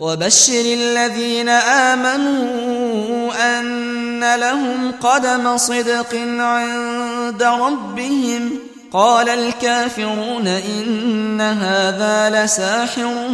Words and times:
وبشر 0.00 0.62
الذين 0.64 1.48
آمنوا 1.48 3.32
أن 3.58 4.34
لهم 4.34 4.92
قدم 5.00 5.56
صدق 5.56 6.14
عند 6.38 7.42
ربهم. 7.42 8.50
قال 8.92 9.28
الكافرون 9.28 10.46
إن 10.46 11.40
هذا 11.40 12.44
لساحر 12.44 13.28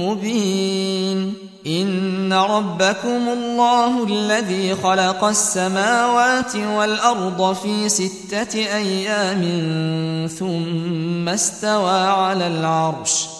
مبين. 0.00 1.34
إن 1.66 2.32
ربكم 2.32 3.28
الله 3.28 4.04
الذي 4.04 4.74
خلق 4.74 5.24
السماوات 5.24 6.56
والأرض 6.56 7.56
في 7.62 7.88
ستة 7.88 8.58
أيام 8.58 9.42
ثم 10.38 11.28
استوى 11.28 12.00
على 12.00 12.46
العرش. 12.46 13.39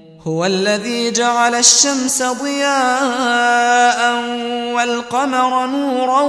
هو 0.27 0.45
الذي 0.45 1.11
جعل 1.11 1.55
الشمس 1.55 2.23
ضياء 2.23 3.99
والقمر 4.75 5.65
نورا 5.65 6.21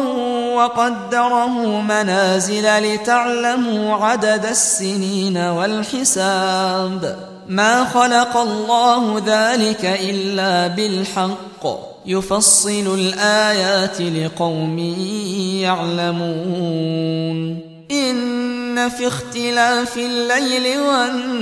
وقدره 0.54 1.80
منازل 1.80 2.78
لتعلموا 2.78 3.96
عدد 3.96 4.46
السنين 4.46 5.36
والحساب. 5.36 7.16
ما 7.48 7.84
خلق 7.84 8.36
الله 8.36 9.22
ذلك 9.26 9.84
إلا 9.84 10.66
بالحق. 10.66 11.66
يفصل 12.06 12.98
الآيات 12.98 14.00
لقوم 14.00 14.78
يعلمون. 15.62 17.58
إن 17.90 18.88
في 18.88 19.06
اختلاف 19.06 19.96
الليل 19.96 20.80
والنهار 20.80 21.41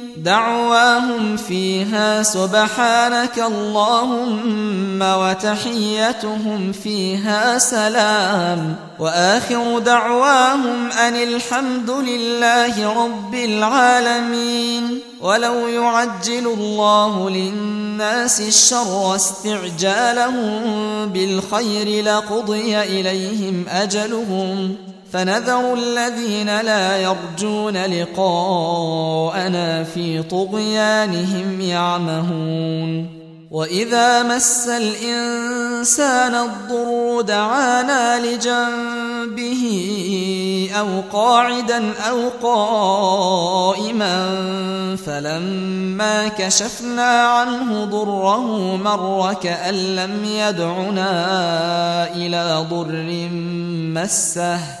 دعواهم 0.23 1.37
فيها 1.37 2.23
سبحانك 2.23 3.39
اللهم 3.39 5.01
وتحيتهم 5.01 6.71
فيها 6.71 7.57
سلام 7.57 8.75
وآخر 8.99 9.79
دعواهم 9.79 10.91
أن 10.91 11.15
الحمد 11.15 11.89
لله 11.89 13.03
رب 13.05 13.35
العالمين 13.35 14.99
ولو 15.21 15.67
يعجل 15.67 16.47
الله 16.47 17.29
للناس 17.29 18.41
الشر 18.41 19.15
استعجالهم 19.15 20.61
بالخير 21.05 22.03
لقضي 22.03 22.81
إليهم 22.81 23.65
أجلهم 23.69 24.75
فنذر 25.11 25.73
الذين 25.73 26.61
لا 26.61 26.97
يرجون 26.97 27.77
لقاءنا 27.77 29.83
في 29.83 30.23
طغيانهم 30.23 31.61
يعمهون. 31.61 33.21
وإذا 33.51 34.23
مس 34.23 34.67
الإنسان 34.67 36.35
الضر 36.35 37.21
دعانا 37.21 38.25
لجنبه 38.25 39.63
أو 40.79 40.87
قاعدا 41.13 41.93
أو 42.09 42.29
قائما 42.43 44.35
فلما 45.05 46.27
كشفنا 46.27 47.21
عنه 47.21 47.85
ضره 47.85 48.77
مر 48.77 49.33
كأن 49.33 49.95
لم 49.95 50.25
يدعنا 50.25 51.11
إلى 52.15 52.65
ضر 52.69 53.29
مسه. 53.93 54.80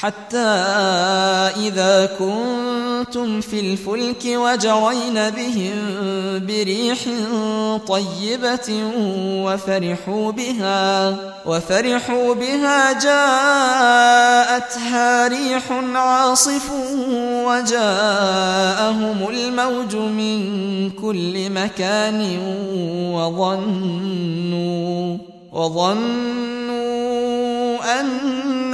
حتى 0.00 0.38
إذا 1.56 2.08
كنتم 2.18 3.40
في 3.40 3.60
الفلك 3.60 4.24
وجرين 4.26 5.30
بهم 5.30 5.76
بريح 6.46 6.98
طيبة 7.88 8.82
وفرحوا 9.44 10.32
بها 10.32 11.16
وفرحوا 11.46 12.34
بها 12.34 12.92
جاءتها 12.92 14.08
ريح 15.28 15.72
عاصف 15.94 16.70
وجاءهم 17.46 19.28
الموج 19.28 19.96
من 19.96 20.90
كل 20.90 21.50
مكان 21.50 22.38
وظنوا 23.12 25.16
وظنوا 25.52 26.56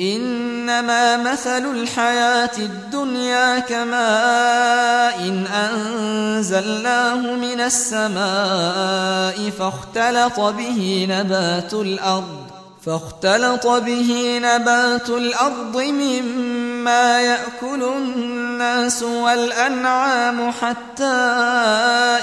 إنما 0.00 1.16
مثل 1.16 1.64
الحياة 1.70 2.58
الدنيا 2.58 3.58
كماء 3.58 5.18
إن 5.28 5.46
أنزلناه 5.46 7.16
من 7.16 7.60
السماء 7.60 9.50
فاختلط 9.50 10.40
به 10.40 11.06
نبات 11.10 11.74
الأرض 11.74 12.51
فاختلط 12.86 13.66
به 13.66 14.40
نبات 14.42 15.08
الأرض 15.08 15.76
مما 15.82 17.20
يأكل 17.20 17.82
الناس 17.82 19.02
والأنعام 19.02 20.50
حتى 20.50 21.04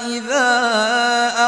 إذا 0.07 0.49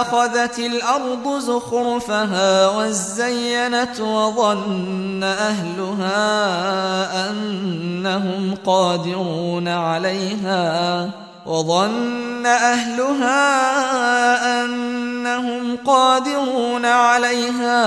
أخذت 0.02 0.60
الأرض 0.60 1.40
زخرفها 1.40 2.68
وزينت 2.68 4.00
وظن 4.00 5.24
أهلها 5.24 6.20
أنهم 7.30 8.56
قادرون 8.66 9.68
عليها. 9.68 11.10
وظن 11.46 12.46
أهلها 12.46 13.44
أنهم 14.64 15.78
قادرون 15.86 16.86
عليها 16.86 17.80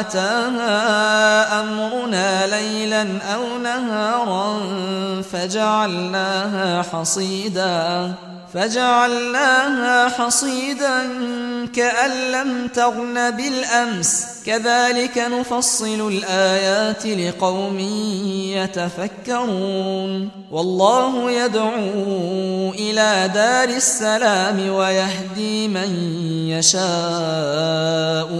أتاها 0.00 1.60
أمرنا 1.60 2.46
ليلا 2.46 3.18
أو 3.34 3.58
نهارا 3.58 4.60
فجعلناها 5.32 6.82
حصيدا 6.82 8.14
فجعلناها 8.54 10.08
حصيدا 10.08 11.08
كأن 11.74 12.10
لم 12.32 12.68
تغن 12.68 13.30
بالأمس. 13.30 14.26
كذلك 14.46 15.18
نفصل 15.18 16.08
الآيات 16.08 17.06
لقوم 17.06 17.78
يتفكرون. 18.58 20.30
والله 20.50 21.30
يدعو 21.30 22.70
إلى 22.70 23.30
دار 23.34 23.68
السلام 23.68 24.68
ويهدي 24.74 25.68
من 25.68 25.90
يشاء 26.48 26.82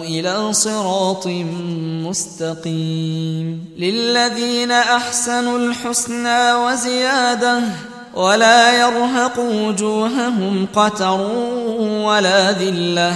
إلى 0.05 0.53
صراط 0.53 1.27
مستقيم. 2.07 3.65
للذين 3.79 4.73
أحسنوا 4.73 5.59
الحسنى 5.59 6.53
وزيادة 6.53 7.61
ولا 8.15 8.81
يرهق 8.81 9.39
وجوههم 9.39 10.67
قتر 10.75 11.21
ولا 11.81 12.53
ذلة. 12.53 13.15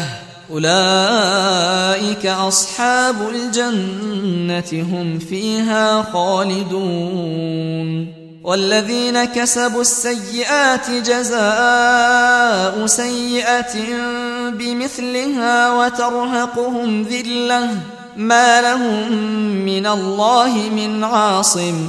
أولئك 0.52 2.26
أصحاب 2.26 3.16
الجنة 3.30 4.72
هم 4.72 5.18
فيها 5.18 6.02
خالدون. 6.12 8.12
والذين 8.44 9.24
كسبوا 9.24 9.80
السيئات 9.80 10.90
جزاء 10.90 12.86
سيئة 12.86 13.74
بمثلها 14.50 15.72
وترهقهم 15.72 17.02
ذلة. 17.02 17.68
ما 18.16 18.62
لهم 18.62 19.12
من 19.66 19.86
الله 19.86 20.70
من 20.76 21.04
عاصم. 21.04 21.88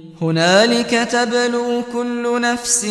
هنالك 0.21 1.07
تبلو 1.11 1.83
كل 1.93 2.41
نفس 2.41 2.85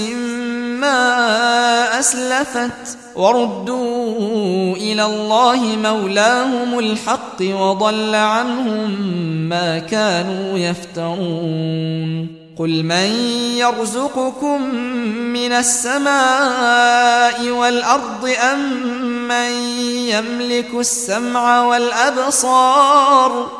ما 0.81 1.99
أسلفت 1.99 2.99
وردوا 3.17 4.77
إلى 4.77 5.05
الله 5.05 5.57
مولاهم 5.57 6.79
الحق 6.79 7.41
وضل 7.41 8.15
عنهم 8.15 8.91
ما 9.49 9.79
كانوا 9.79 10.59
يفترون. 10.59 12.41
قل 12.59 12.83
من 12.83 13.11
يرزقكم 13.57 14.75
من 15.33 15.53
السماء 15.53 17.49
والأرض 17.51 18.31
أم 18.53 18.59
من 19.29 19.51
يملك 20.09 20.75
السمع 20.75 21.63
والأبصار 21.63 23.60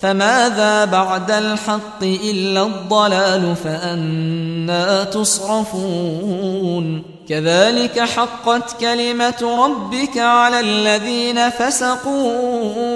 فماذا 0.00 0.84
بعد 0.84 1.30
الحق 1.30 2.02
إلا 2.02 2.62
الضلال 2.62 3.56
فأنا 3.64 5.04
تصرفون 5.04 7.02
كذلك 7.28 8.00
حقت 8.00 8.80
كلمة 8.80 9.56
ربك 9.64 10.18
على 10.18 10.60
الذين 10.60 11.50
فسقوا 11.50 12.88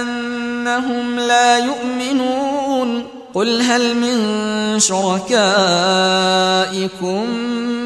أنهم 0.00 1.18
لا 1.18 1.58
يؤمنون 1.58 3.06
قل 3.34 3.62
هل 3.62 3.96
من 3.96 4.78
شركائكم 4.78 5.40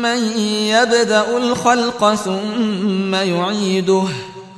من 0.03 0.39
يبدأ 0.49 1.37
الخلق 1.37 2.15
ثم 2.15 3.15
يعيده 3.15 4.05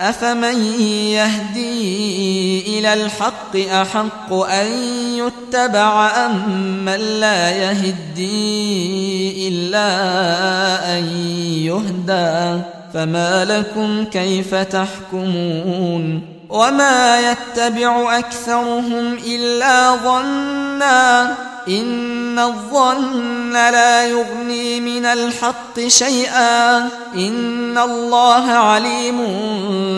أفمن 0.00 0.62
يهدي 1.10 2.78
إلى 2.78 2.94
الحق 2.94 3.56
أحق 3.56 4.32
أن 4.32 4.66
يتبع 5.18 6.10
أم 6.26 6.58
من 6.84 7.00
لا 7.20 7.50
يهدي 7.50 9.48
إلا 9.48 9.88
أن 10.98 11.04
يهدى 11.64 12.62
فما 12.94 13.44
لكم 13.44 14.04
كيف 14.04 14.54
تحكمون 14.54 16.37
وما 16.48 17.30
يتبع 17.30 18.18
أكثرهم 18.18 19.18
إلا 19.26 19.96
ظنّا 19.96 21.34
إن 21.68 22.38
الظن 22.38 23.52
لا 23.52 24.06
يغني 24.06 24.80
من 24.80 25.06
الحق 25.06 25.80
شيئا 25.88 26.78
إن 27.14 27.78
الله 27.78 28.50
عليم 28.50 29.18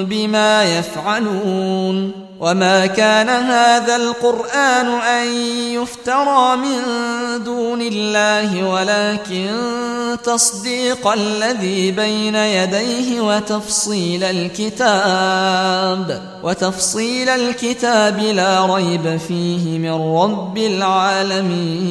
بما 0.08 0.78
يفعلون 0.78 2.29
وما 2.40 2.86
كان 2.86 3.28
هذا 3.28 3.96
القرآن 3.96 4.86
أن 4.86 5.26
يفترى 5.74 6.56
من 6.56 6.80
دون 7.44 7.82
الله 7.82 8.68
ولكن 8.68 9.50
تصديق 10.24 11.08
الذي 11.08 11.90
بين 11.90 12.34
يديه 12.34 13.20
وتفصيل 13.20 14.24
الكتاب 14.24 15.50
وتفصيل 16.42 17.28
الكتاب 17.28 18.18
لا 18.18 18.74
ريب 18.74 19.16
فيه 19.16 19.78
من 19.78 20.16
رب 20.16 20.58
العالمين 20.58 21.90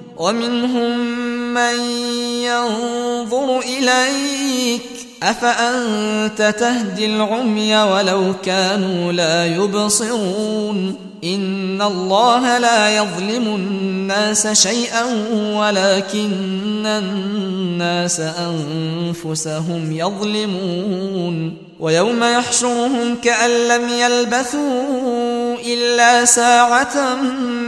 ومنهم 0.21 0.99
من 1.53 1.79
ينظر 2.45 3.59
إليك 3.59 5.00
أفأنت 5.23 6.55
تهدي 6.59 7.05
العمي 7.05 7.77
ولو 7.77 8.33
كانوا 8.43 9.11
لا 9.11 9.45
يبصرون؟ 9.45 10.95
إن 11.23 11.81
الله 11.81 12.57
لا 12.57 12.97
يظلم 12.97 13.55
الناس 13.55 14.47
شيئا 14.47 15.03
ولكن 15.55 16.85
الناس 16.85 18.19
أنفسهم 18.19 19.91
يظلمون. 19.91 21.57
ويوم 21.79 22.23
يحشرهم 22.23 23.15
كأن 23.23 23.49
لم 23.49 23.89
يلبثوا 23.89 25.55
إلا 25.65 26.25
ساعة 26.25 27.15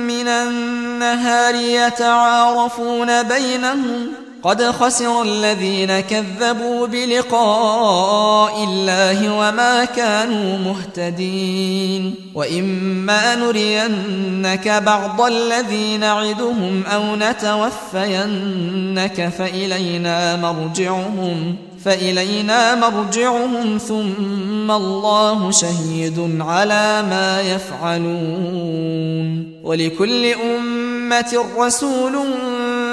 من 0.08 0.28
النهار 0.28 1.56
يتعارفون 1.56 3.24
بينهم 3.24 4.08
قد 4.44 4.64
خسر 4.64 5.22
الذين 5.22 6.00
كذبوا 6.00 6.88
بلقاء 6.88 8.64
الله 8.64 9.38
وما 9.38 9.86
كانوا 9.86 10.58
مهتدين 10.58 12.16
وإما 12.36 13.36
نرينك 13.36 14.68
بعض 14.68 15.22
الذي 15.22 15.98
نعدهم 15.98 16.84
أو 16.86 17.16
نتوفينك 17.16 18.54
فإلينا 19.38 20.36
مرجعهم 20.36 21.56
فإلينا 21.86 22.76
مرجعهم 22.76 23.78
ثم 23.78 24.72
الله 24.72 25.52
شهيد 25.52 26.38
على 26.40 27.04
ما 27.10 27.42
يفعلون 27.42 28.84
ولكل 29.64 30.26
أمة 30.26 31.46
رسول 31.58 32.14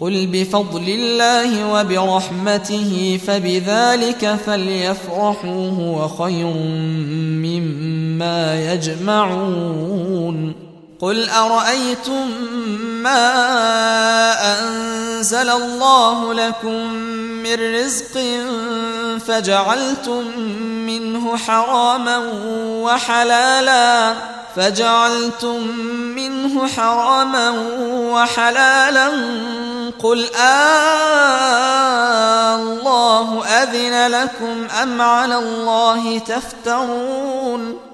قل 0.00 0.26
بفضل 0.26 0.88
الله 0.88 1.72
وبرحمته 1.74 3.20
فبذلك 3.26 4.34
فليفرحوا 4.46 5.70
هو 5.70 6.08
خير 6.08 6.52
مما 7.44 8.72
يجمعون. 8.72 10.54
قل 11.04 11.30
أرأيتم 11.30 12.30
ما 13.02 13.20
أنزل 14.58 15.50
الله 15.50 16.34
لكم 16.34 16.92
من 17.44 17.74
رزق 17.76 18.20
فجعلتم 19.26 20.38
منه 20.86 21.36
حراما 21.36 22.30
وحلالا 22.82 24.14
فجعلتم 24.56 25.66
منه 26.16 26.68
حراما 26.68 27.50
وحلالا 27.90 29.08
قل 30.02 30.26
آه 30.34 31.34
الله 32.56 33.44
أذن 33.44 34.06
لكم 34.06 34.66
أم 34.82 35.02
على 35.02 35.38
الله 35.38 36.18
تفترون 36.18 37.93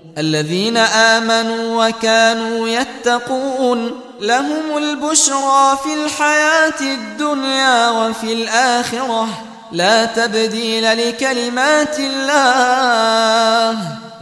الذين 0.17 0.77
آمنوا 0.77 1.87
وكانوا 1.87 2.67
يتقون 2.67 3.91
لهم 4.21 4.77
البشرى 4.77 5.77
في 5.83 6.05
الحياة 6.05 6.81
الدنيا 6.81 7.89
وفي 7.89 8.33
الآخرة. 8.33 9.27
لا 9.71 10.05
تبديل 10.05 10.83
لكلمات 10.97 11.99
الله. 11.99 13.77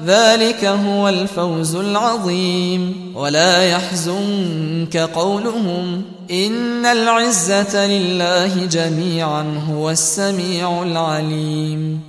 ذلك 0.05 0.65
هو 0.65 1.09
الفوز 1.09 1.75
العظيم. 1.75 3.13
ولا 3.15 3.69
يحزنك 3.69 4.97
قولهم 4.97 6.01
إن 6.31 6.85
العزة 6.85 7.87
لله 7.87 8.65
جميعا 8.65 9.63
هو 9.69 9.89
السميع 9.89 10.83
العليم. 10.83 12.08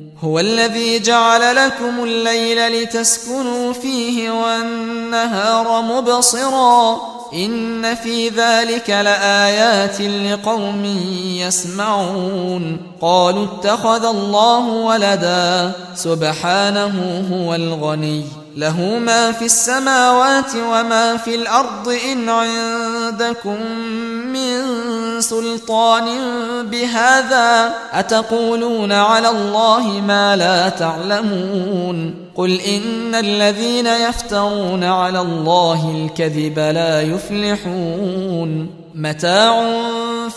هو 0.23 0.39
الذي 0.39 0.99
جعل 0.99 1.55
لكم 1.55 2.03
الليل 2.03 2.83
لتسكنوا 2.83 3.73
فيه 3.73 4.31
والنهار 4.31 5.81
مبصراً. 5.81 7.11
إن 7.33 7.95
في 7.95 8.29
ذلك 8.29 8.89
لآيات 8.89 10.01
لقوم 10.01 10.85
يسمعون. 11.39 12.77
قالوا 13.01 13.45
اتخذ 13.45 14.05
الله 14.05 14.67
ولدا. 14.67 15.71
سبحانه 15.95 17.25
هو 17.33 17.55
الغني. 17.55 18.25
له 18.55 18.99
ما 18.99 19.31
في 19.31 19.45
السماوات 19.45 20.55
وما 20.55 21.17
في 21.17 21.35
الأرض 21.35 21.97
إن 22.11 22.29
عندكم 22.29 23.57
من 24.33 24.61
سلطان 25.21 26.05
بهذا 26.63 27.73
أتقولون 27.93 28.91
على 28.91 29.29
الله 29.29 30.01
ما 30.07 30.35
لا 30.35 30.69
تعلمون 30.69 32.15
قل 32.35 32.61
إن 32.61 33.15
الذين 33.15 33.87
يفترون 33.87 34.83
على 34.83 35.19
الله 35.21 35.91
الكذب 35.95 36.59
لا 36.59 37.01
يفلحون 37.01 38.80
متاع 38.95 39.63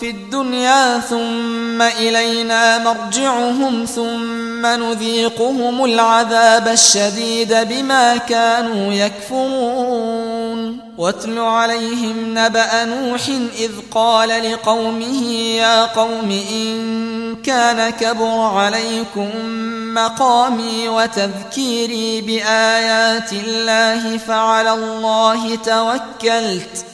في 0.01 0.11
الدنيا 0.11 0.99
ثم 0.99 1.83
إلينا 1.83 2.79
مرجعهم 2.79 3.85
ثم 3.85 4.67
نذيقهم 4.67 5.85
العذاب 5.85 6.69
الشديد 6.69 7.55
بما 7.55 8.17
كانوا 8.17 8.93
يكفرون. 8.93 10.81
واتل 10.99 11.39
عليهم 11.39 12.39
نبأ 12.39 12.85
نوح 12.85 13.29
إذ 13.59 13.71
قال 13.91 14.53
لقومه 14.53 15.33
يا 15.33 15.85
قوم 15.85 16.41
إن 16.53 17.37
كان 17.43 17.91
كبر 17.91 18.41
عليكم 18.41 19.31
مقامي 19.95 20.89
وتذكيري 20.89 22.21
بآيات 22.21 23.33
الله 23.33 24.19
فعلى 24.19 24.73
الله 24.73 25.57
توكلت. 25.57 26.94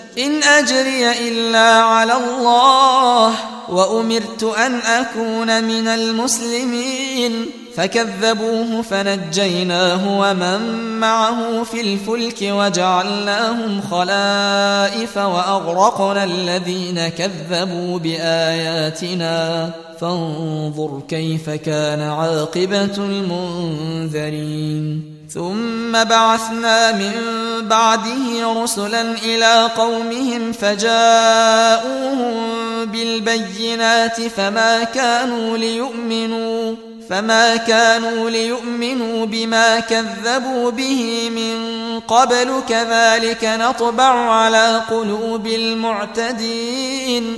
إن 0.17 0.43
أجري 0.43 1.29
إلا 1.29 1.59
على 1.59 2.13
الله 2.13 3.33
وأمرت 3.69 4.43
أن 4.43 4.75
أكون 4.75 5.63
من 5.63 5.87
المسلمين. 5.87 7.45
فكذبوه 7.75 8.81
فنجيناه 8.81 10.19
ومن 10.19 10.59
معه 10.99 11.63
في 11.63 11.81
الفلك 11.81 12.37
وجعلناهم 12.41 13.81
خلائف 13.91 15.17
وأغرقنا 15.17 16.23
الذين 16.23 17.07
كذبوا 17.07 17.99
بآياتنا. 17.99 19.69
فانظر 20.01 21.01
كيف 21.07 21.49
كان 21.49 22.01
عاقبة 22.01 22.97
المنذرين. 22.97 25.03
ثم 25.33 26.03
بعثنا 26.03 26.91
من 26.91 27.13
بعده 27.61 28.53
رسلا 28.63 29.01
إلى 29.01 29.69
قومهم 29.77 30.51
فجاءوهم 30.51 32.33
بالبينات 32.85 34.21
فما 34.21 34.83
كانوا 34.83 35.57
ليؤمنوا 35.57 36.75
فما 37.09 37.55
كانوا 37.55 38.29
ليؤمنوا 38.29 39.25
بما 39.25 39.79
كذبوا 39.79 40.71
به 40.71 41.29
من 41.35 41.59
قبل 41.99 42.61
كذلك 42.69 43.43
نطبع 43.43 44.31
على 44.33 44.81
قلوب 44.89 45.47
المعتدين. 45.47 47.37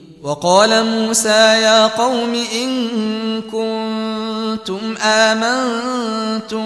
وقال 0.23 0.85
موسى 0.85 1.61
يا 1.61 1.87
قوم 1.87 2.43
إن 2.53 3.41
كنتم 3.41 4.95
آمنتم 5.01 6.65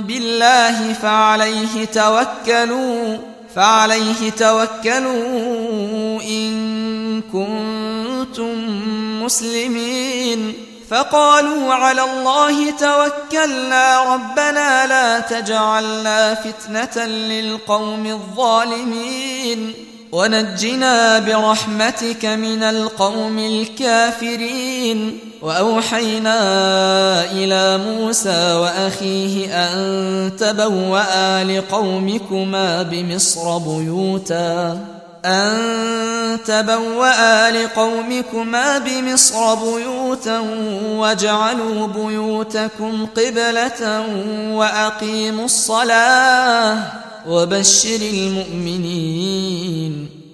بالله 0.00 0.92
فعليه 0.92 1.84
توكلوا 1.84 3.18
فعليه 3.56 4.30
توكلوا 4.30 6.22
إن 6.22 7.22
كنتم 7.32 8.54
مسلمين. 9.24 10.54
فقالوا 10.90 11.74
على 11.74 12.02
الله 12.02 12.70
توكلنا 12.70 14.14
ربنا 14.14 14.86
لا 14.86 15.20
تجعلنا 15.20 16.34
فتنة 16.34 17.04
للقوم 17.06 18.06
الظالمين. 18.06 19.74
ونجنا 20.12 21.18
برحمتك 21.18 22.24
من 22.24 22.62
القوم 22.62 23.38
الكافرين. 23.38 25.18
وأوحينا 25.42 26.38
إلى 27.32 27.78
موسى 27.78 28.52
وأخيه 28.52 29.46
أن 29.50 30.32
تبوأ 30.38 31.44
لقومكما 31.44 32.82
بمصر 32.82 33.58
بيوتاً. 33.58 34.95
أن 35.26 36.38
تبوأ 36.46 37.50
لقومكما 37.50 38.78
بمصر 38.78 39.54
بيوتا 39.54 40.38
واجعلوا 40.86 41.86
بيوتكم 41.86 43.06
قبلة 43.06 44.06
وأقيموا 44.50 45.44
الصلاة 45.44 46.78
وبشر 47.28 48.00
المؤمنين. 48.12 49.36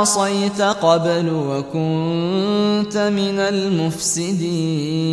عصيت 0.00 0.62
قبل 0.62 1.28
وكنت 1.32 2.96
من 2.96 3.38
المفسدين. 3.38 5.06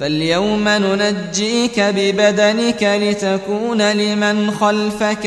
فاليوم 0.00 0.68
ننجيك 0.68 1.80
ببدنك 1.80 2.82
لتكون 2.82 3.82
لمن 3.92 4.50
خلفك 4.50 5.26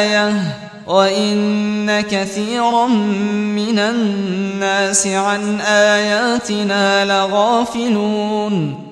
آية 0.00 0.56
وإن 0.86 2.00
كثيرا 2.00 2.86
من 3.56 3.78
الناس 3.78 5.06
عن 5.06 5.60
آياتنا 5.60 7.04
لغافلون. 7.04 8.91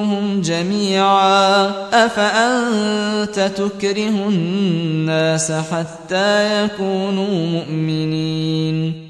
كلهم 0.00 0.40
جميعا. 0.40 1.66
أفأنت 1.92 3.52
تكره 3.56 4.28
الناس 4.28 5.52
حتى 5.52 6.64
يكونوا 6.64 7.46
مؤمنين؟ 7.46 9.09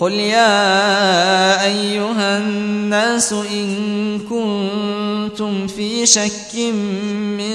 قل 0.00 0.12
يا 0.12 1.64
أيها 1.64 2.38
الناس 2.38 3.32
إن 3.32 4.18
كنتم 4.18 5.66
في 5.66 6.06
شك 6.06 6.54
من 7.38 7.54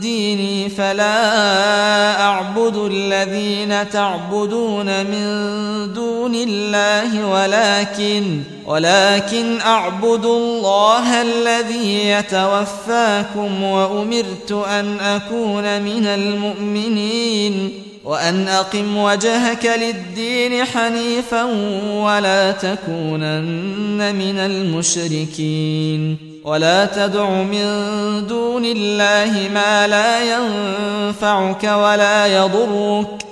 ديني 0.00 0.68
فلا 0.68 2.20
أعبد 2.20 2.76
الذين 2.76 3.90
تعبدون 3.90 4.86
من 4.86 5.92
دون 5.92 6.34
الله 6.34 7.26
ولكن 7.28 8.40
ولكن 8.66 9.60
أعبد 9.60 10.24
الله 10.24 11.22
الذي 11.22 12.08
يتوفاكم 12.08 13.62
وأمرت 13.62 14.52
أن 14.52 15.00
أكون 15.00 15.82
من 15.82 16.06
المؤمنين 16.06 17.91
وأن 18.04 18.48
أقم 18.48 18.96
وجهك 18.96 19.66
للدين 19.66 20.64
حنيفا 20.64 21.44
ولا 21.86 22.50
تكونن 22.52 24.14
من 24.14 24.38
المشركين 24.38 26.16
ولا 26.44 26.86
تدع 26.86 27.30
من 27.30 27.66
دون 28.26 28.64
الله 28.64 29.50
ما 29.54 29.86
لا 29.86 30.34
ينفعك 30.34 31.64
ولا 31.64 32.26
يضرك 32.26 33.31